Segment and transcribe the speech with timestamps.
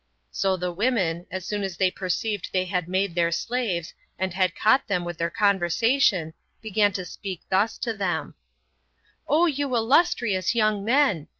[0.31, 4.55] So the women, as soon as they perceived they had made their slaves, and had
[4.55, 8.33] caught them with their conservation began to speak thus to them:
[9.25, 9.25] 8.
[9.27, 11.27] "O you illustrious young men!